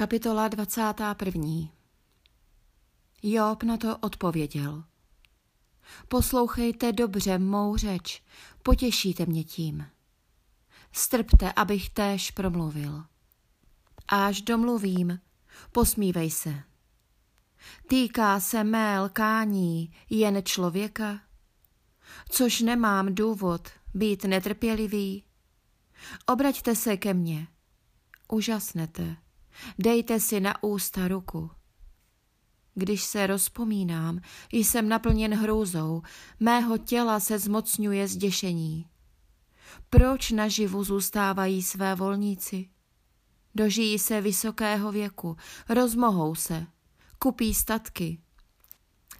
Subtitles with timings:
[0.00, 1.68] Kapitola 21.
[3.22, 4.84] Job na to odpověděl.
[6.08, 8.22] Poslouchejte dobře mou řeč,
[8.62, 9.86] potěšíte mě tím.
[10.92, 13.04] Strpte, abych též promluvil.
[14.08, 15.20] Až domluvím,
[15.72, 16.62] posmívej se.
[17.86, 21.20] Týká se mé lkání jen člověka,
[22.28, 25.24] což nemám důvod být netrpělivý.
[26.26, 27.46] Obraťte se ke mně,
[28.28, 29.16] užasnete
[29.78, 31.50] Dejte si na ústa ruku.
[32.74, 34.20] Když se rozpomínám,
[34.52, 36.02] jsem naplněn hrůzou,
[36.40, 38.86] mého těla se zmocňuje zděšení.
[39.90, 42.68] Proč naživu zůstávají své volníci?
[43.54, 45.36] Dožijí se vysokého věku,
[45.68, 46.66] rozmohou se,
[47.18, 48.18] kupí statky.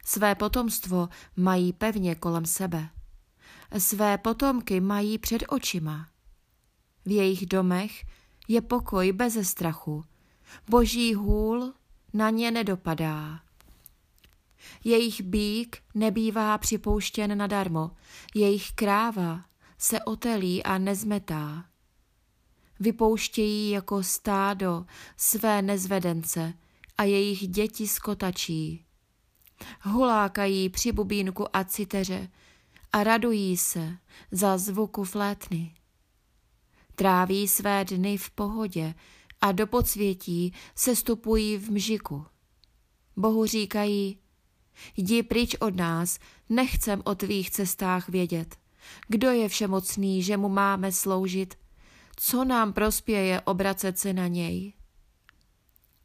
[0.05, 2.89] Své potomstvo mají pevně kolem sebe.
[3.78, 6.09] Své potomky mají před očima.
[7.05, 8.05] V jejich domech
[8.48, 10.05] je pokoj beze strachu,
[10.69, 11.73] Boží hůl
[12.12, 13.41] na ně nedopadá.
[14.84, 17.91] Jejich bík nebývá připouštěn nadarmo,
[18.34, 19.45] jejich kráva
[19.78, 21.65] se otelí a nezmetá.
[22.81, 24.84] Vypouštějí jako stádo
[25.17, 26.55] své nezvedence
[26.98, 28.84] a jejich děti skotačí.
[29.83, 32.28] Hulákají při bubínku a citeře
[32.93, 33.97] a radují se
[34.31, 35.75] za zvuku flétny.
[36.95, 38.95] Tráví své dny v pohodě,
[39.41, 42.27] a do podsvětí se stupují v mžiku.
[43.16, 44.19] Bohu říkají,
[44.97, 48.56] jdi pryč od nás, nechcem o tvých cestách vědět.
[49.08, 51.55] Kdo je všemocný, že mu máme sloužit?
[52.16, 54.72] Co nám prospěje obracet se na něj?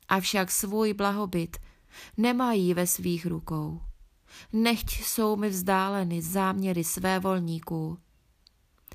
[0.07, 1.57] Avšak svůj blahobyt
[2.17, 3.81] nemají ve svých rukou.
[4.53, 7.97] Nechť jsou mi vzdáleny záměry své volníků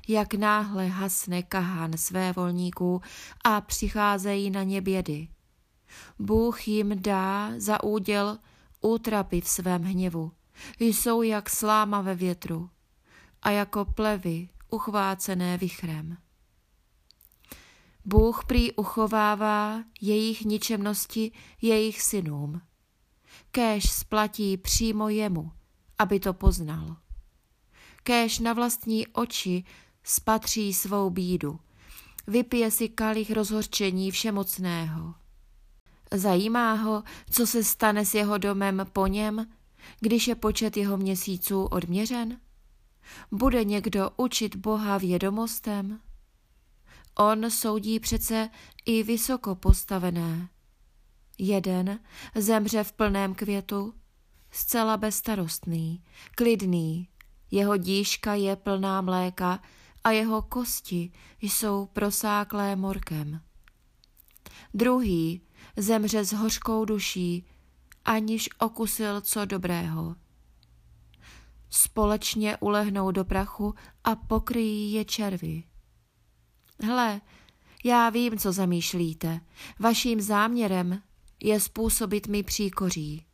[0.07, 3.01] jak náhle hasne kahán své volníků
[3.43, 5.27] a přicházejí na ně bědy.
[6.19, 8.37] Bůh jim dá za úděl
[8.81, 10.31] útrapy v svém hněvu.
[10.79, 12.69] Jsou jak sláma ve větru
[13.41, 16.17] a jako plevy uchvácené vichrem.
[18.05, 22.61] Bůh prý uchovává jejich ničemnosti jejich synům.
[23.51, 25.51] Kéž splatí přímo jemu,
[25.99, 26.95] aby to poznal.
[28.03, 29.63] Kéž na vlastní oči
[30.03, 31.59] spatří svou bídu.
[32.27, 35.13] Vypije si kalich rozhorčení všemocného.
[36.13, 39.47] Zajímá ho, co se stane s jeho domem po něm,
[39.99, 42.39] když je počet jeho měsíců odměřen?
[43.31, 45.99] Bude někdo učit Boha vědomostem?
[47.15, 48.49] On soudí přece
[48.85, 50.49] i vysoko postavené.
[51.37, 51.99] Jeden
[52.35, 53.93] zemře v plném květu,
[54.51, 56.03] zcela bezstarostný,
[56.35, 57.07] klidný,
[57.51, 59.59] jeho díška je plná mléka
[60.03, 63.41] a jeho kosti jsou prosáklé morkem.
[64.73, 65.41] Druhý
[65.77, 67.45] zemře s hořkou duší,
[68.05, 70.15] aniž okusil co dobrého.
[71.69, 73.73] Společně ulehnou do prachu
[74.03, 75.63] a pokryjí je červy.
[76.83, 77.21] Hle,
[77.83, 79.41] já vím, co zamýšlíte.
[79.79, 81.01] Vaším záměrem
[81.43, 83.25] je způsobit mi příkoří.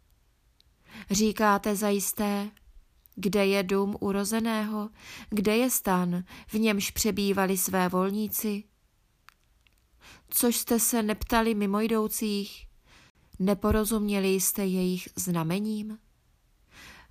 [1.12, 2.50] Říkáte zajisté,
[3.20, 4.90] kde je dům urozeného?
[5.30, 8.64] Kde je stan, v němž přebývali své volníci?
[10.30, 12.68] Což jste se neptali mimojdoucích?
[13.40, 15.98] Neporozuměli jste jejich znamením?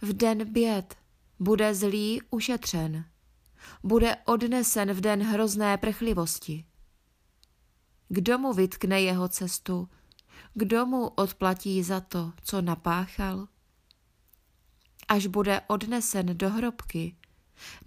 [0.03, 0.97] V den běd
[1.39, 3.05] bude zlý ušetřen,
[3.83, 6.65] bude odnesen v den hrozné prchlivosti.
[8.09, 9.89] Kdo mu vytkne jeho cestu?
[10.55, 13.49] Kdo mu odplatí za to, co napáchal?
[15.09, 17.17] Až bude odnesen do hrobky,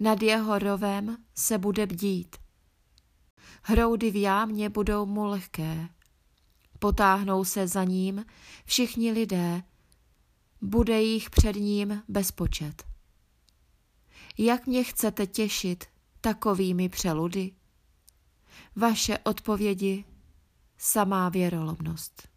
[0.00, 2.36] nad jeho rovem se bude bdít.
[3.62, 5.88] Hroudy v jámě budou mu lehké.
[6.78, 8.24] Potáhnou se za ním
[8.64, 9.62] všichni lidé,
[10.60, 12.84] bude jich před ním bezpočet.
[14.38, 15.84] Jak mě chcete těšit
[16.20, 17.52] takovými přeludy?
[18.76, 20.04] Vaše odpovědi
[20.78, 22.29] samá věrolobnost.